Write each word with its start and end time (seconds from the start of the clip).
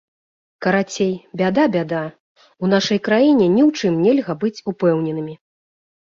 Карацей, 0.65 1.11
бяда-бяда, 1.41 1.99
у 2.65 2.71
нашай 2.73 2.99
краіне 3.09 3.45
ні 3.59 3.67
ў 3.67 3.93
чым 3.93 4.01
нельга 4.09 4.33
быць 4.47 4.63
упэўненымі. 4.75 5.39